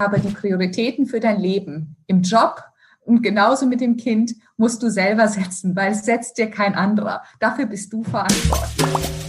[0.00, 2.62] Aber die Prioritäten für dein Leben im Job
[3.00, 7.24] und genauso mit dem Kind musst du selber setzen, weil es setzt dir kein anderer.
[7.40, 9.27] Dafür bist du verantwortlich.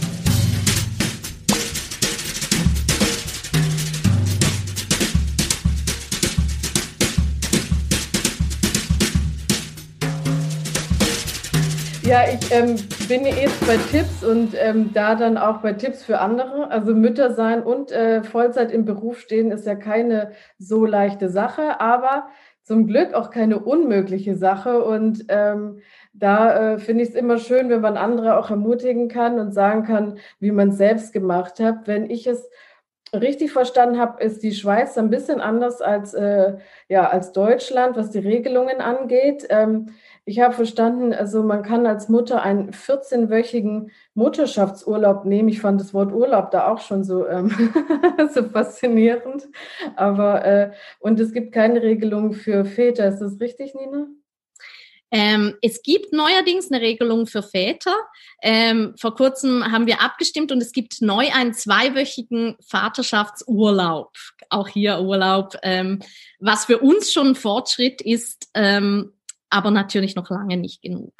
[12.10, 12.74] Ja, ich ähm,
[13.06, 16.68] bin jetzt bei Tipps und ähm, da dann auch bei Tipps für andere.
[16.68, 21.80] Also Mütter sein und äh, Vollzeit im Beruf stehen ist ja keine so leichte Sache,
[21.80, 22.26] aber
[22.64, 24.82] zum Glück auch keine unmögliche Sache.
[24.82, 25.82] Und ähm,
[26.12, 29.84] da äh, finde ich es immer schön, wenn man andere auch ermutigen kann und sagen
[29.84, 31.86] kann, wie man es selbst gemacht hat.
[31.86, 32.50] Wenn ich es
[33.12, 38.10] richtig verstanden habe, ist die Schweiz ein bisschen anders als, äh, ja, als Deutschland, was
[38.10, 39.46] die Regelungen angeht.
[39.50, 39.86] Ähm,
[40.24, 45.48] ich habe verstanden, also man kann als Mutter einen 14-wöchigen Mutterschaftsurlaub nehmen.
[45.48, 47.50] Ich fand das Wort Urlaub da auch schon so, ähm,
[48.32, 49.48] so faszinierend.
[49.96, 50.70] Aber äh,
[51.00, 53.08] und es gibt keine Regelung für Väter.
[53.08, 54.06] Ist das richtig, Nina?
[55.10, 57.94] Ähm, es gibt neuerdings eine Regelung für Väter.
[58.42, 64.16] Ähm, vor kurzem haben wir abgestimmt und es gibt neu einen zweiwöchigen Vaterschaftsurlaub.
[64.48, 66.00] Auch hier Urlaub, ähm,
[66.38, 68.48] was für uns schon ein Fortschritt ist.
[68.54, 69.12] Ähm,
[69.50, 71.12] aber natürlich noch lange nicht genug.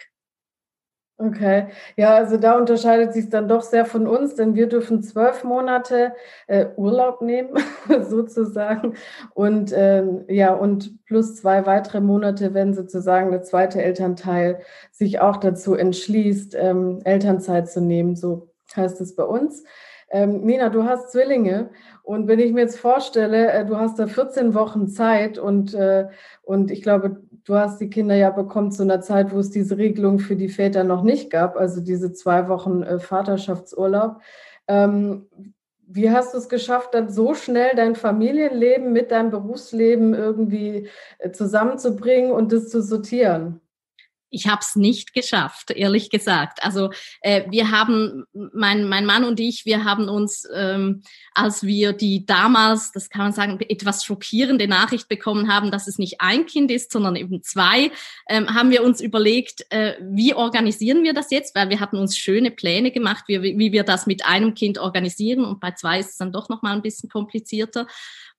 [1.23, 5.45] Okay, ja, also da unterscheidet sich dann doch sehr von uns, denn wir dürfen zwölf
[5.45, 6.15] Monate
[6.47, 7.59] äh, Urlaub nehmen,
[8.09, 8.95] sozusagen,
[9.35, 14.61] und ähm, ja, und plus zwei weitere Monate, wenn sozusagen der zweite Elternteil
[14.93, 19.63] sich auch dazu entschließt, ähm, Elternzeit zu nehmen, so heißt es bei uns.
[20.11, 21.71] Ähm, Nina, du hast Zwillinge
[22.03, 26.09] und wenn ich mir jetzt vorstelle, äh, du hast da 14 Wochen Zeit und, äh,
[26.43, 29.79] und ich glaube, du hast die Kinder ja bekommen zu einer Zeit, wo es diese
[29.79, 34.21] Regelung für die Väter noch nicht gab, also diese zwei Wochen äh, Vaterschaftsurlaub.
[34.67, 35.27] Ähm,
[35.93, 40.89] wie hast du es geschafft, dann so schnell dein Familienleben mit deinem Berufsleben irgendwie
[41.19, 43.61] äh, zusammenzubringen und das zu sortieren?
[44.31, 46.63] Ich habe es nicht geschafft, ehrlich gesagt.
[46.63, 51.03] Also äh, wir haben, mein, mein Mann und ich, wir haben uns, ähm,
[51.35, 55.99] als wir die damals, das kann man sagen, etwas schockierende Nachricht bekommen haben, dass es
[55.99, 57.91] nicht ein Kind ist, sondern eben zwei,
[58.29, 61.55] ähm, haben wir uns überlegt, äh, wie organisieren wir das jetzt?
[61.55, 65.45] Weil wir hatten uns schöne Pläne gemacht, wie, wie wir das mit einem Kind organisieren
[65.45, 67.87] und bei zwei ist es dann doch noch mal ein bisschen komplizierter.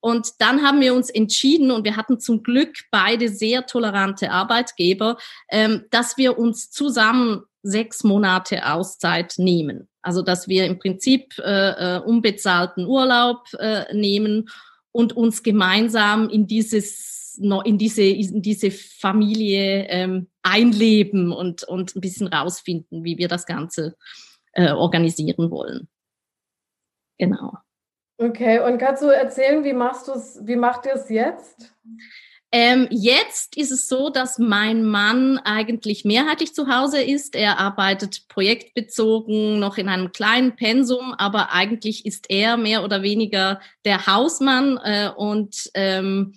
[0.02, 5.16] Und dann haben wir uns entschieden, und wir hatten zum Glück beide sehr tolerante Arbeitgeber,
[5.48, 9.88] ähm, dass wir uns zusammen sechs Monate Auszeit nehmen.
[10.02, 14.48] Also dass wir im Prinzip äh, äh, unbezahlten Urlaub äh, nehmen
[14.90, 22.00] und uns gemeinsam in dieses in diese in diese Familie ähm, einleben und und ein
[22.00, 23.96] bisschen rausfinden, wie wir das Ganze
[24.52, 25.88] äh, organisieren wollen.
[27.18, 27.52] Genau.
[28.22, 31.74] Okay, und kannst du erzählen, wie machst du es, wie macht ihr es jetzt?
[32.52, 37.34] Ähm, jetzt ist es so, dass mein Mann eigentlich mehrheitlich zu Hause ist.
[37.34, 43.60] Er arbeitet projektbezogen noch in einem kleinen Pensum, aber eigentlich ist er mehr oder weniger
[43.84, 46.34] der Hausmann äh, und ähm,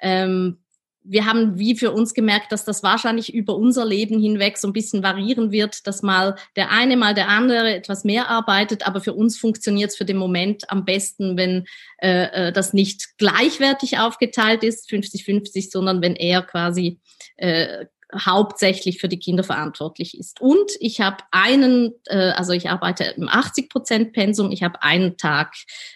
[0.00, 0.58] ähm,
[1.04, 4.72] wir haben wie für uns gemerkt, dass das wahrscheinlich über unser Leben hinweg so ein
[4.72, 9.12] bisschen variieren wird, dass mal der eine, mal der andere etwas mehr arbeitet, aber für
[9.12, 11.66] uns funktioniert es für den Moment am besten, wenn
[11.98, 17.00] äh, äh das nicht gleichwertig aufgeteilt ist, 50-50, sondern wenn er quasi
[17.36, 20.40] äh, hauptsächlich für die Kinder verantwortlich ist.
[20.40, 25.16] Und ich habe einen, äh, also ich arbeite im 80 Prozent Pensum, ich habe einen
[25.16, 25.54] Tag,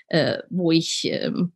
[0.09, 1.53] äh, wo ich ähm,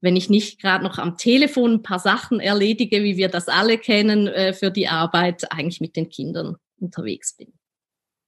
[0.00, 3.78] wenn ich nicht gerade noch am Telefon ein paar Sachen erledige, wie wir das alle
[3.78, 7.52] kennen, äh, für die Arbeit eigentlich mit den Kindern unterwegs bin.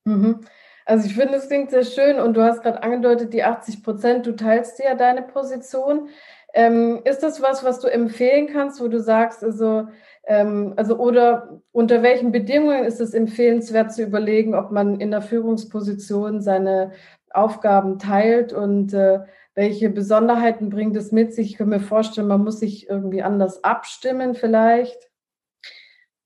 [0.05, 0.41] Mhm.
[0.87, 4.27] Also ich finde, es klingt sehr schön und du hast gerade angedeutet, die 80 Prozent,
[4.27, 6.09] du teilst ja deine Position.
[6.53, 9.87] Ähm, ist das was, was du empfehlen kannst, wo du sagst, also,
[10.27, 15.23] ähm, also oder unter welchen Bedingungen ist es empfehlenswert zu überlegen, ob man in der
[15.23, 16.91] Führungsposition seine
[17.33, 19.21] Aufgaben teilt und äh,
[19.55, 21.51] welche Besonderheiten bringt es mit sich?
[21.53, 24.97] Ich kann mir vorstellen, man muss sich irgendwie anders abstimmen vielleicht.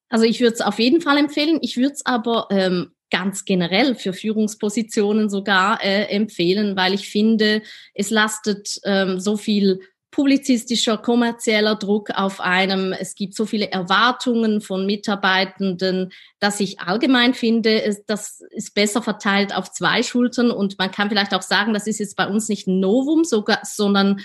[0.08, 1.58] Also ich würde es auf jeden Fall empfehlen.
[1.62, 7.62] Ich würde es aber ähm, ganz generell für Führungspositionen sogar äh, empfehlen, weil ich finde,
[7.94, 9.80] es lastet ähm, so viel
[10.14, 12.92] publizistischer, kommerzieller Druck auf einem.
[12.92, 19.52] Es gibt so viele Erwartungen von Mitarbeitenden, dass ich allgemein finde, das ist besser verteilt
[19.52, 20.52] auf zwei Schultern.
[20.52, 23.58] Und man kann vielleicht auch sagen, das ist jetzt bei uns nicht ein Novum, sogar,
[23.64, 24.20] sondern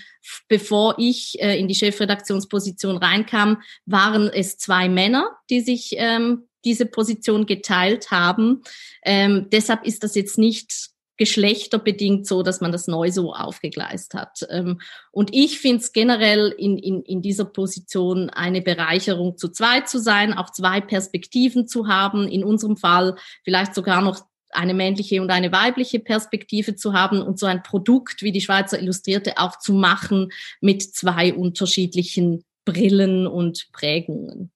[0.47, 6.85] bevor ich äh, in die Chefredaktionsposition reinkam, waren es zwei Männer, die sich ähm, diese
[6.85, 8.61] Position geteilt haben.
[9.03, 14.47] Ähm, deshalb ist das jetzt nicht geschlechterbedingt so, dass man das neu so aufgegleist hat.
[14.49, 14.79] Ähm,
[15.11, 19.99] und ich finde es generell in, in, in dieser Position eine Bereicherung, zu zweit zu
[19.99, 24.21] sein, auch zwei Perspektiven zu haben, in unserem Fall vielleicht sogar noch
[24.51, 28.79] eine männliche und eine weibliche Perspektive zu haben und so ein Produkt wie die Schweizer
[28.79, 30.29] Illustrierte auch zu machen
[30.61, 34.51] mit zwei unterschiedlichen Brillen und Prägungen.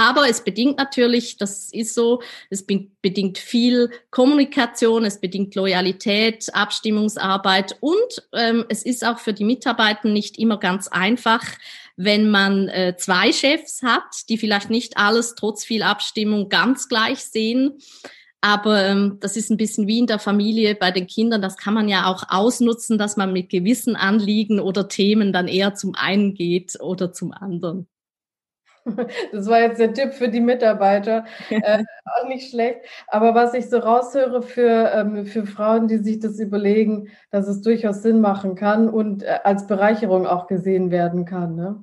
[0.00, 7.76] Aber es bedingt natürlich, das ist so, es bedingt viel Kommunikation, es bedingt Loyalität, Abstimmungsarbeit
[7.80, 11.44] und ähm, es ist auch für die Mitarbeiter nicht immer ganz einfach,
[11.96, 17.18] wenn man äh, zwei Chefs hat, die vielleicht nicht alles trotz viel Abstimmung ganz gleich
[17.18, 17.78] sehen.
[18.40, 21.42] Aber ähm, das ist ein bisschen wie in der Familie bei den Kindern.
[21.42, 25.74] Das kann man ja auch ausnutzen, dass man mit gewissen Anliegen oder Themen dann eher
[25.74, 27.88] zum einen geht oder zum anderen.
[29.32, 31.24] Das war jetzt der Tipp für die Mitarbeiter.
[31.50, 32.80] Äh, auch nicht schlecht.
[33.08, 37.62] Aber was ich so raushöre für, ähm, für Frauen, die sich das überlegen, dass es
[37.62, 41.56] durchaus Sinn machen kann und äh, als Bereicherung auch gesehen werden kann.
[41.56, 41.82] Ne?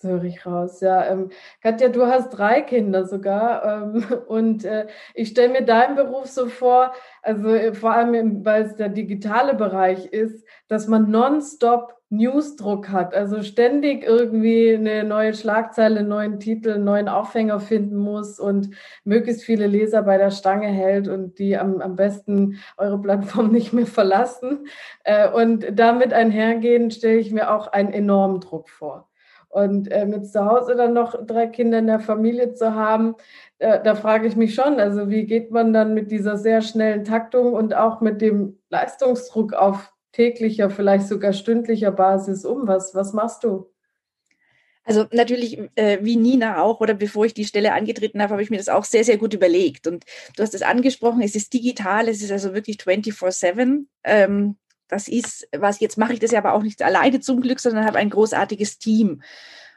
[0.00, 0.80] Das höre ich raus.
[0.80, 1.30] Ja, ähm,
[1.62, 3.64] Katja, du hast drei Kinder sogar.
[3.64, 6.92] Ähm, und äh, ich stelle mir deinen Beruf so vor,
[7.22, 13.14] also äh, vor allem, weil es der digitale Bereich ist, dass man nonstop Newsdruck hat,
[13.14, 18.70] also ständig irgendwie eine neue Schlagzeile, einen neuen Titel, einen neuen Aufhänger finden muss und
[19.04, 23.72] möglichst viele Leser bei der Stange hält und die am, am besten eure Plattform nicht
[23.72, 24.66] mehr verlassen.
[25.04, 29.09] Äh, und damit einhergehen, stelle ich mir auch einen enormen Druck vor.
[29.50, 33.16] Und äh, mit zu Hause dann noch drei Kinder in der Familie zu haben,
[33.58, 37.04] äh, da frage ich mich schon, also wie geht man dann mit dieser sehr schnellen
[37.04, 42.68] Taktung und auch mit dem Leistungsdruck auf täglicher, vielleicht sogar stündlicher Basis um?
[42.68, 43.70] Was, was machst du?
[44.84, 48.50] Also natürlich, äh, wie Nina auch, oder bevor ich die Stelle angetreten habe, habe ich
[48.50, 49.86] mir das auch sehr, sehr gut überlegt.
[49.86, 50.04] Und
[50.36, 53.86] du hast es angesprochen, es ist digital, es ist also wirklich 24-7.
[54.04, 54.56] Ähm,
[54.90, 57.84] das ist, was jetzt mache ich das ja aber auch nicht alleine zum Glück, sondern
[57.84, 59.22] habe ein großartiges Team.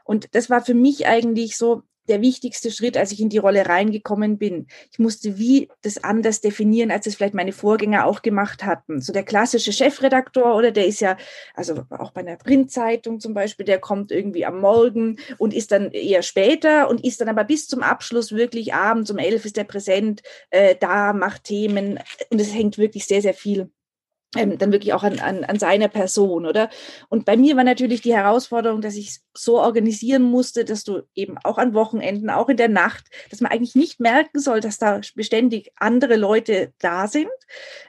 [0.03, 3.65] Und das war für mich eigentlich so der wichtigste Schritt, als ich in die Rolle
[3.65, 4.67] reingekommen bin.
[4.91, 8.99] Ich musste wie das anders definieren, als es vielleicht meine Vorgänger auch gemacht hatten.
[8.99, 11.17] So der klassische Chefredaktor oder der ist ja,
[11.53, 15.91] also auch bei einer Printzeitung zum Beispiel, der kommt irgendwie am Morgen und ist dann
[15.91, 19.63] eher später und ist dann aber bis zum Abschluss wirklich abends um elf ist er
[19.63, 21.99] präsent, äh, da macht Themen
[22.29, 23.69] und es hängt wirklich sehr, sehr viel
[24.35, 26.69] ähm, dann wirklich auch an, an, an seiner Person, oder?
[27.09, 31.37] Und bei mir war natürlich die Herausforderung, dass ich so organisieren musste, dass du eben
[31.43, 35.01] auch an Wochenenden, auch in der Nacht, dass man eigentlich nicht merken soll, dass da
[35.15, 37.29] beständig andere Leute da sind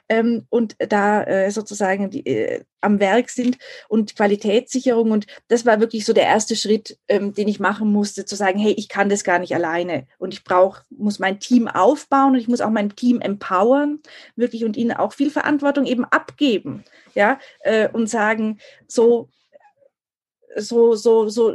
[0.09, 3.57] ähm, und da äh, sozusagen die, äh, am Werk sind
[3.89, 5.11] und Qualitätssicherung.
[5.11, 8.59] Und das war wirklich so der erste Schritt, ähm, den ich machen musste, zu sagen,
[8.59, 12.39] hey, ich kann das gar nicht alleine und ich brauche, muss mein Team aufbauen und
[12.39, 13.99] ich muss auch mein Team empowern,
[14.35, 16.83] wirklich und ihnen auch viel Verantwortung eben abgeben,
[17.13, 19.29] ja, äh, und sagen, so
[20.57, 21.53] so, so, so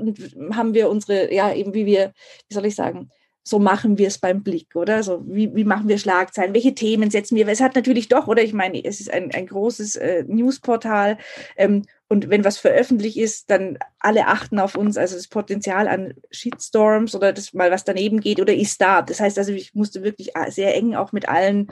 [0.52, 2.12] haben wir unsere, ja, eben wie wir,
[2.48, 3.10] wie soll ich sagen,
[3.42, 5.02] so machen wir es beim Blick, oder?
[5.02, 6.54] So, wie, wie machen wir Schlagzeilen?
[6.54, 7.48] Welche Themen setzen wir?
[7.48, 8.42] Es hat natürlich doch, oder?
[8.42, 11.18] Ich meine, es ist ein, ein großes äh, Newsportal.
[11.56, 14.96] Ähm, und wenn was veröffentlicht ist, dann alle achten auf uns.
[14.96, 19.00] Also das Potenzial an Shitstorms oder das mal was daneben geht oder ist da.
[19.02, 21.70] Das heißt also, ich musste wirklich äh, sehr eng auch mit allen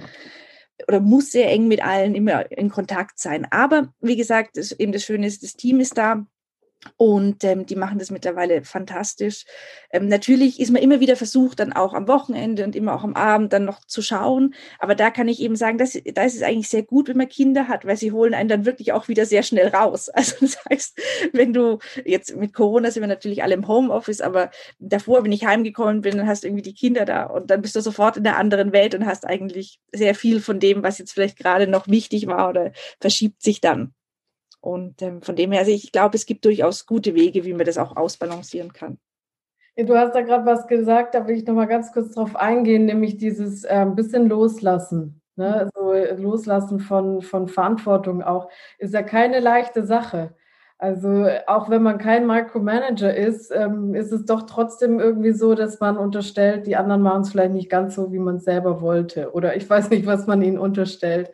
[0.86, 3.46] oder muss sehr eng mit allen immer in Kontakt sein.
[3.50, 6.24] Aber wie gesagt, das, eben das Schöne ist, das Team ist da.
[6.96, 9.44] Und ähm, die machen das mittlerweile fantastisch.
[9.90, 13.14] Ähm, natürlich ist man immer wieder versucht, dann auch am Wochenende und immer auch am
[13.14, 14.54] Abend dann noch zu schauen.
[14.78, 17.28] Aber da kann ich eben sagen, dass, da ist es eigentlich sehr gut, wenn man
[17.28, 20.10] Kinder hat, weil sie holen einen dann wirklich auch wieder sehr schnell raus.
[20.18, 21.00] Also das heißt,
[21.32, 25.46] wenn du jetzt mit Corona sind wir natürlich alle im Homeoffice, aber davor, wenn ich
[25.46, 28.24] heimgekommen bin, dann hast du irgendwie die Kinder da und dann bist du sofort in
[28.24, 31.86] der anderen Welt und hast eigentlich sehr viel von dem, was jetzt vielleicht gerade noch
[31.86, 33.94] wichtig war oder verschiebt sich dann.
[34.60, 37.66] Und ähm, von dem her, also ich glaube, es gibt durchaus gute Wege, wie man
[37.66, 38.98] das auch ausbalancieren kann.
[39.76, 42.86] Du hast da gerade was gesagt, da will ich noch mal ganz kurz drauf eingehen,
[42.86, 45.22] nämlich dieses äh, bisschen loslassen.
[45.36, 45.54] Ne?
[45.54, 50.34] Also loslassen von, von Verantwortung auch, ist ja keine leichte Sache.
[50.78, 55.80] Also auch wenn man kein Micromanager ist, ähm, ist es doch trotzdem irgendwie so, dass
[55.80, 59.32] man unterstellt, die anderen machen es vielleicht nicht ganz so, wie man es selber wollte.
[59.32, 61.32] Oder ich weiß nicht, was man ihnen unterstellt.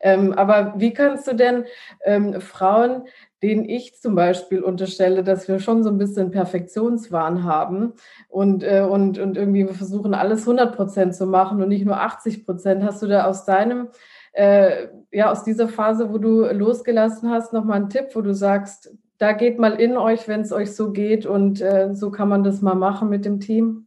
[0.00, 1.64] Ähm, aber wie kannst du denn
[2.04, 3.04] ähm, Frauen,
[3.42, 7.92] denen ich zum Beispiel unterstelle, dass wir schon so ein bisschen Perfektionswahn haben
[8.28, 12.46] und, äh, und, und irgendwie versuchen, alles 100 Prozent zu machen und nicht nur 80
[12.46, 13.88] Prozent, hast du da aus deinem
[14.36, 18.94] äh, ja, aus dieser Phase, wo du losgelassen hast, nochmal einen Tipp, wo du sagst,
[19.16, 22.44] da geht mal in euch, wenn es euch so geht und äh, so kann man
[22.44, 23.85] das mal machen mit dem Team?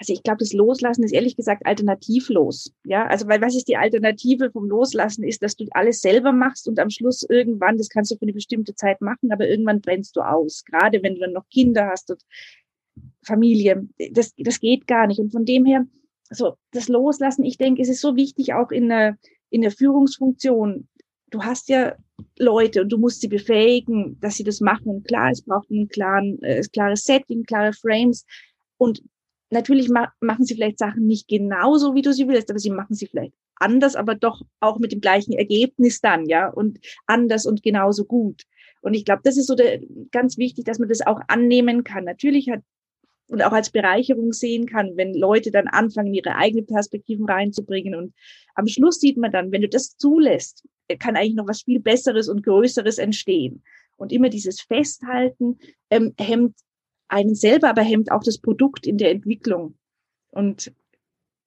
[0.00, 2.72] Also ich glaube, das Loslassen ist ehrlich gesagt alternativlos.
[2.84, 6.66] Ja, also weil was ist die Alternative vom Loslassen ist, dass du alles selber machst
[6.68, 10.16] und am Schluss irgendwann, das kannst du für eine bestimmte Zeit machen, aber irgendwann brennst
[10.16, 10.64] du aus.
[10.64, 12.24] Gerade wenn du dann noch Kinder hast und
[13.22, 15.20] Familie, das, das geht gar nicht.
[15.20, 15.84] Und von dem her,
[16.30, 19.18] so das Loslassen, ich denke, es ist so wichtig auch in der,
[19.50, 20.88] in der Führungsfunktion.
[21.28, 21.94] Du hast ja
[22.38, 24.88] Leute und du musst sie befähigen, dass sie das machen.
[24.88, 28.24] Und klar, es braucht ein klaren, äh, klares Setting, klare Frames.
[28.78, 29.02] Und
[29.50, 32.94] natürlich ma machen sie vielleicht Sachen nicht genauso, wie du sie willst, aber sie machen
[32.94, 37.62] sie vielleicht anders, aber doch auch mit dem gleichen Ergebnis dann, ja, und anders und
[37.62, 38.44] genauso gut.
[38.80, 39.80] Und ich glaube, das ist so der,
[40.10, 42.04] ganz wichtig, dass man das auch annehmen kann.
[42.04, 42.62] Natürlich hat
[43.30, 47.94] und auch als Bereicherung sehen kann, wenn Leute dann anfangen, ihre eigenen Perspektiven reinzubringen.
[47.94, 48.12] Und
[48.56, 50.66] am Schluss sieht man dann, wenn du das zulässt,
[50.98, 53.62] kann eigentlich noch was viel Besseres und Größeres entstehen.
[53.96, 55.58] Und immer dieses Festhalten
[55.90, 56.56] ähm, hemmt
[57.10, 59.74] einen selber, aber hemmt auch das Produkt in der Entwicklung.
[60.30, 60.72] Und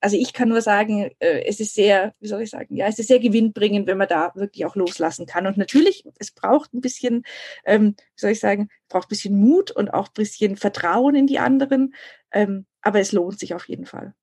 [0.00, 2.98] also ich kann nur sagen, äh, es ist sehr, wie soll ich sagen, ja, es
[2.98, 5.46] ist sehr gewinnbringend, wenn man da wirklich auch loslassen kann.
[5.46, 7.24] Und natürlich, es braucht ein bisschen,
[7.64, 11.26] ähm, wie soll ich sagen, braucht ein bisschen Mut und auch ein bisschen Vertrauen in
[11.26, 11.94] die anderen.
[12.32, 14.14] Ähm, aber es lohnt sich auf jeden Fall.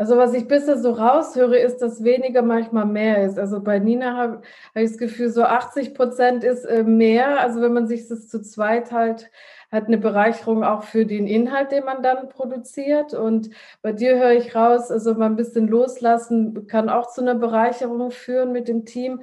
[0.00, 3.38] Also was ich bisher so raushöre, ist, dass weniger manchmal mehr ist.
[3.38, 4.36] Also bei Nina habe
[4.74, 7.38] hab ich das Gefühl, so 80 Prozent ist äh, mehr.
[7.38, 9.30] Also wenn man sich das zu zweit halt
[9.70, 13.12] hat eine Bereicherung auch für den Inhalt, den man dann produziert.
[13.12, 13.50] Und
[13.82, 18.10] bei dir höre ich raus, also mal ein bisschen loslassen kann auch zu einer Bereicherung
[18.10, 19.20] führen mit dem Team.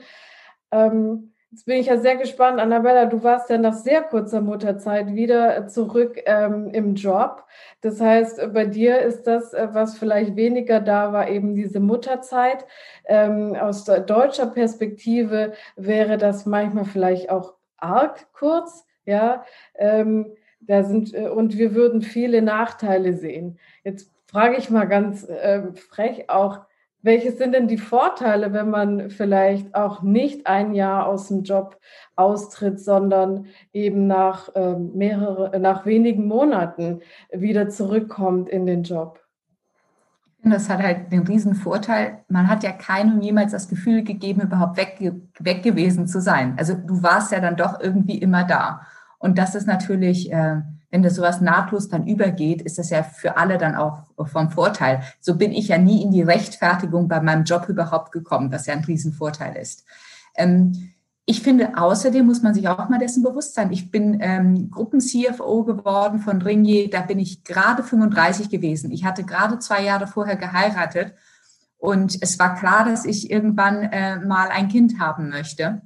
[0.71, 5.15] Ähm, Jetzt bin ich ja sehr gespannt, Annabella, du warst ja nach sehr kurzer Mutterzeit
[5.15, 7.45] wieder zurück ähm, im Job.
[7.79, 12.65] Das heißt, bei dir ist das, äh, was vielleicht weniger da war, eben diese Mutterzeit.
[13.05, 18.85] Ähm, aus deutscher Perspektive wäre das manchmal vielleicht auch arg kurz.
[19.05, 23.57] Ja, ähm, da sind, äh, und wir würden viele Nachteile sehen.
[23.85, 26.66] Jetzt frage ich mal ganz äh, frech auch,
[27.07, 31.79] welche sind denn die Vorteile, wenn man vielleicht auch nicht ein Jahr aus dem Job
[32.17, 36.99] austritt, sondern eben nach, äh, mehrere, nach wenigen Monaten
[37.31, 39.23] wieder zurückkommt in den Job?
[40.43, 42.23] Das hat halt den riesen Vorteil.
[42.27, 44.97] Man hat ja keinem jemals das Gefühl gegeben, überhaupt weg,
[45.39, 46.55] weg gewesen zu sein.
[46.57, 48.81] Also du warst ja dann doch irgendwie immer da.
[49.19, 53.37] Und das ist natürlich, äh, wenn das sowas nahtlos dann übergeht, ist das ja für
[53.37, 55.01] alle dann auch vom Vorteil.
[55.19, 58.73] So bin ich ja nie in die Rechtfertigung bei meinem Job überhaupt gekommen, was ja
[58.73, 59.85] ein Riesenvorteil ist.
[60.35, 60.93] Ähm,
[61.29, 63.69] ich finde, außerdem muss man sich auch mal dessen bewusst sein.
[63.73, 66.89] Ich bin ähm, Gruppen-CFO geworden von Ringier.
[66.89, 68.91] Da bin ich gerade 35 gewesen.
[68.91, 71.13] Ich hatte gerade zwei Jahre vorher geheiratet.
[71.79, 75.81] Und es war klar, dass ich irgendwann äh, mal ein Kind haben möchte.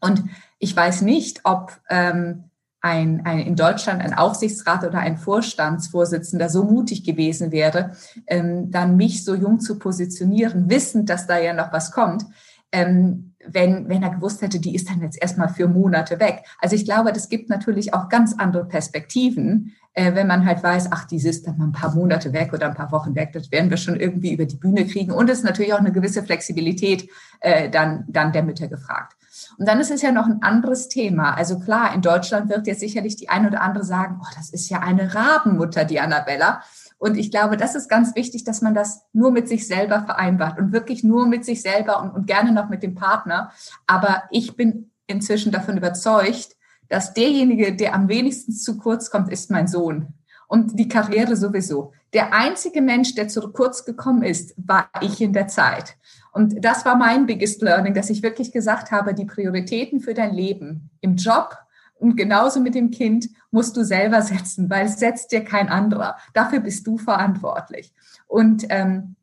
[0.00, 0.22] Und
[0.60, 2.44] ich weiß nicht, ob ähm,
[2.86, 7.92] ein, ein, in Deutschland ein Aufsichtsrat oder ein Vorstandsvorsitzender so mutig gewesen wäre,
[8.28, 12.24] ähm, dann mich so jung zu positionieren, wissend, dass da ja noch was kommt,
[12.70, 16.44] ähm, wenn, wenn er gewusst hätte, die ist dann jetzt erstmal für Monate weg.
[16.60, 20.92] Also ich glaube, das gibt natürlich auch ganz andere Perspektiven, äh, wenn man halt weiß,
[20.92, 23.50] ach, die ist dann mal ein paar Monate weg oder ein paar Wochen weg, das
[23.50, 25.10] werden wir schon irgendwie über die Bühne kriegen.
[25.10, 27.08] Und es ist natürlich auch eine gewisse Flexibilität
[27.40, 29.16] äh, dann, dann der Mütter gefragt.
[29.58, 31.34] Und dann ist es ja noch ein anderes Thema.
[31.34, 34.68] Also klar, in Deutschland wird jetzt sicherlich die eine oder andere sagen, oh, das ist
[34.68, 36.62] ja eine Rabenmutter, die Annabella.
[36.98, 40.58] Und ich glaube, das ist ganz wichtig, dass man das nur mit sich selber vereinbart
[40.58, 43.52] und wirklich nur mit sich selber und, und gerne noch mit dem Partner.
[43.86, 46.56] Aber ich bin inzwischen davon überzeugt,
[46.88, 50.14] dass derjenige, der am wenigsten zu kurz kommt, ist mein Sohn.
[50.48, 51.92] Und die Karriere sowieso.
[52.12, 55.96] Der einzige Mensch, der zu kurz gekommen ist, war ich in der Zeit.
[56.36, 60.34] Und das war mein biggest learning, dass ich wirklich gesagt habe, die Prioritäten für dein
[60.34, 61.56] Leben im Job
[61.94, 66.16] und genauso mit dem Kind musst du selber setzen, weil es setzt dir kein anderer.
[66.34, 67.94] Dafür bist du verantwortlich.
[68.26, 69.16] Und ähm,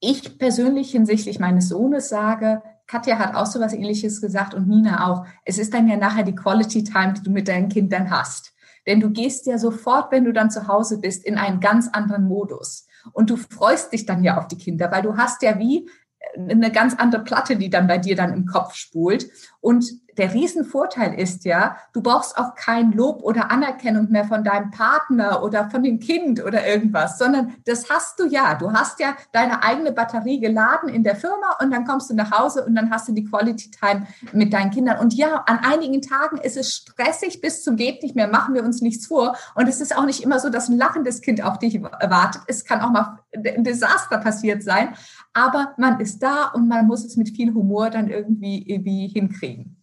[0.00, 5.08] ich persönlich hinsichtlich meines Sohnes sage, Katja hat auch so was ähnliches gesagt und Nina
[5.08, 5.24] auch.
[5.44, 8.54] Es ist dann ja nachher die Quality Time, die du mit deinen Kindern hast.
[8.88, 12.24] Denn du gehst ja sofort, wenn du dann zu Hause bist, in einen ganz anderen
[12.24, 12.88] Modus.
[13.12, 15.88] Und du freust dich dann ja auf die Kinder, weil du hast ja wie
[16.36, 19.28] eine ganz andere Platte, die dann bei dir dann im Kopf spult.
[19.60, 24.70] Und der Riesenvorteil ist ja, du brauchst auch kein Lob oder Anerkennung mehr von deinem
[24.70, 28.54] Partner oder von dem Kind oder irgendwas, sondern das hast du ja.
[28.54, 32.30] Du hast ja deine eigene Batterie geladen in der Firma und dann kommst du nach
[32.30, 34.98] Hause und dann hast du die Quality Time mit deinen Kindern.
[34.98, 38.64] Und ja, an einigen Tagen ist es stressig bis zum geht nicht mehr, machen wir
[38.64, 39.36] uns nichts vor.
[39.54, 42.42] Und es ist auch nicht immer so, dass ein lachendes Kind auf dich wartet.
[42.46, 44.94] Es kann auch mal ein Desaster passiert sein,
[45.32, 49.73] aber man ist da und man muss es mit viel Humor dann irgendwie, irgendwie hinkriegen.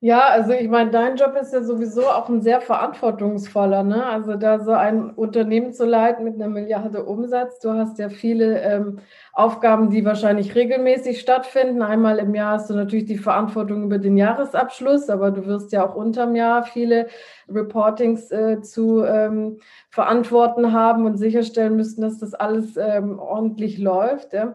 [0.00, 4.06] Ja, also ich meine, dein Job ist ja sowieso auch ein sehr verantwortungsvoller, ne?
[4.06, 7.58] Also da so ein Unternehmen zu leiten mit einer Milliarde Umsatz.
[7.58, 9.00] Du hast ja viele ähm,
[9.32, 11.82] Aufgaben, die wahrscheinlich regelmäßig stattfinden.
[11.82, 15.84] Einmal im Jahr hast du natürlich die Verantwortung über den Jahresabschluss, aber du wirst ja
[15.84, 17.08] auch unterm Jahr viele
[17.48, 19.58] Reportings äh, zu ähm,
[19.90, 24.32] verantworten haben und sicherstellen müssen, dass das alles ähm, ordentlich läuft.
[24.32, 24.54] Ja?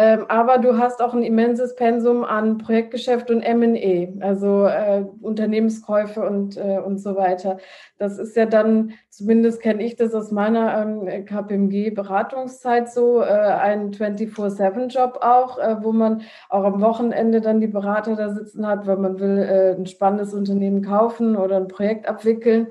[0.00, 6.24] Ähm, aber du hast auch ein immenses Pensum an Projektgeschäft und M&E, also äh, Unternehmenskäufe
[6.24, 7.58] und, äh, und so weiter.
[7.98, 13.90] Das ist ja dann, zumindest kenne ich das aus meiner ähm, KPMG-Beratungszeit so, äh, ein
[13.90, 18.98] 24-7-Job auch, äh, wo man auch am Wochenende dann die Berater da sitzen hat, weil
[18.98, 22.68] man will äh, ein spannendes Unternehmen kaufen oder ein Projekt abwickeln.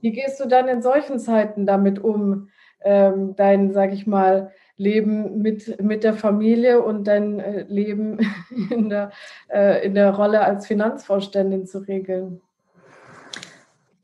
[0.00, 2.48] Wie gehst du dann in solchen Zeiten damit um,
[2.82, 8.18] ähm, dein, sag ich mal, Leben mit, mit der Familie und dein äh, Leben
[8.70, 9.10] in der,
[9.48, 12.40] äh, in der Rolle als Finanzvorständin zu regeln?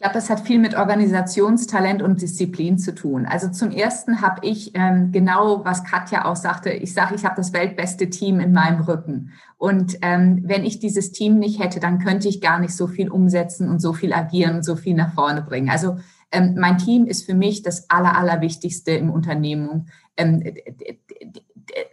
[0.03, 3.25] Ich glaube, das hat viel mit Organisationstalent und Disziplin zu tun.
[3.25, 7.37] Also zum Ersten habe ich ähm, genau, was Katja auch sagte, ich sage, ich habe
[7.37, 9.31] das weltbeste Team in meinem Rücken.
[9.59, 13.11] Und ähm, wenn ich dieses Team nicht hätte, dann könnte ich gar nicht so viel
[13.11, 15.71] umsetzen und so viel agieren und so viel nach vorne bringen.
[15.71, 15.99] Also
[16.33, 19.89] ähm, mein Team ist für mich das Aller, Allerwichtigste im Unternehmen.
[20.17, 20.43] Ähm,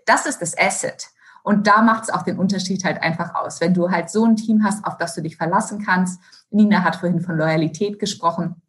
[0.05, 1.07] das ist das Asset.
[1.43, 3.61] Und da macht es auch den Unterschied halt einfach aus.
[3.61, 6.21] Wenn du halt so ein Team hast, auf das du dich verlassen kannst.
[6.51, 8.61] Nina hat vorhin von Loyalität gesprochen.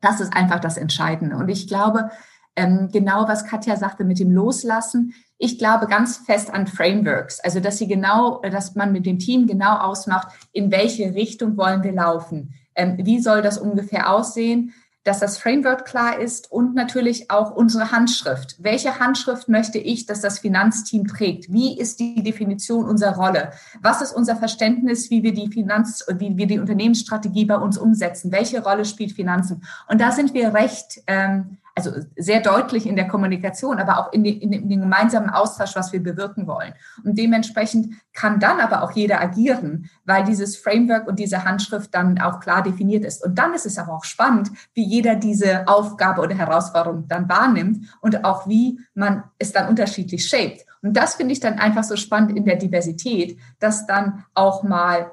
[0.00, 1.36] Das ist einfach das Entscheidende.
[1.36, 2.10] Und ich glaube,
[2.54, 5.14] ähm, genau was Katja sagte mit dem Loslassen.
[5.38, 7.40] Ich glaube ganz fest an Frameworks.
[7.40, 11.82] Also, dass sie genau, dass man mit dem Team genau ausmacht, in welche Richtung wollen
[11.82, 12.54] wir laufen?
[12.74, 14.74] Ähm, wie soll das ungefähr aussehen?
[15.08, 18.56] Dass das Framework klar ist und natürlich auch unsere Handschrift.
[18.58, 21.50] Welche Handschrift möchte ich, dass das Finanzteam trägt?
[21.50, 23.52] Wie ist die Definition unserer Rolle?
[23.80, 28.32] Was ist unser Verständnis, wie wir die Finanz, wie wir die Unternehmensstrategie bei uns umsetzen?
[28.32, 29.62] Welche Rolle spielt Finanzen?
[29.88, 34.24] Und da sind wir recht ähm, also sehr deutlich in der Kommunikation, aber auch in,
[34.24, 36.74] die, in, dem gemeinsamen Austausch, was wir bewirken wollen.
[37.04, 42.20] Und dementsprechend kann dann aber auch jeder agieren, weil dieses Framework und diese Handschrift dann
[42.20, 43.24] auch klar definiert ist.
[43.24, 47.86] Und dann ist es aber auch spannend, wie jeder diese Aufgabe oder Herausforderung dann wahrnimmt
[48.00, 50.66] und auch wie man es dann unterschiedlich shaped.
[50.82, 55.12] Und das finde ich dann einfach so spannend in der Diversität, dass dann auch mal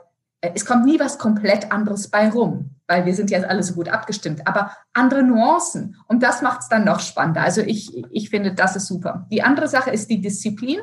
[0.53, 3.89] es kommt nie was komplett anderes bei rum, weil wir sind jetzt alle so gut
[3.89, 5.95] abgestimmt, aber andere Nuancen.
[6.07, 7.41] Und das macht es dann noch spannender.
[7.41, 9.27] Also ich, ich finde, das ist super.
[9.31, 10.79] Die andere Sache ist die Disziplin.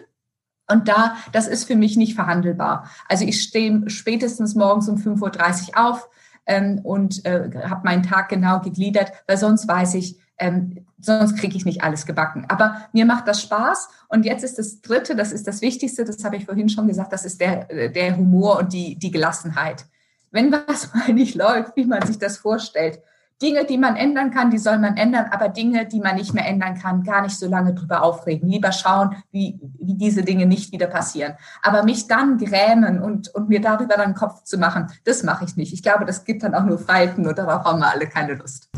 [0.68, 2.88] Und da, das ist für mich nicht verhandelbar.
[3.08, 6.08] Also ich stehe spätestens morgens um 5.30 Uhr auf
[6.46, 11.56] ähm, und äh, habe meinen Tag genau gegliedert, weil sonst weiß ich, ähm, sonst kriege
[11.56, 12.46] ich nicht alles gebacken.
[12.48, 13.88] Aber mir macht das Spaß.
[14.08, 17.12] Und jetzt ist das Dritte, das ist das Wichtigste, das habe ich vorhin schon gesagt,
[17.12, 19.86] das ist der, der Humor und die, die Gelassenheit.
[20.30, 23.00] Wenn was mal nicht läuft, wie man sich das vorstellt,
[23.42, 26.46] Dinge, die man ändern kann, die soll man ändern, aber Dinge, die man nicht mehr
[26.46, 28.48] ändern kann, gar nicht so lange drüber aufregen.
[28.48, 31.34] Lieber schauen, wie, wie diese Dinge nicht wieder passieren.
[31.62, 35.56] Aber mich dann grämen und, und mir darüber dann Kopf zu machen, das mache ich
[35.56, 35.72] nicht.
[35.72, 38.70] Ich glaube, das gibt dann auch nur Falten und darauf haben wir alle keine Lust.